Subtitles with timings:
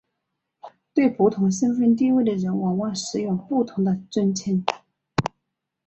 [0.95, 4.65] 对不同身份地位的人往往使用不同的尊称。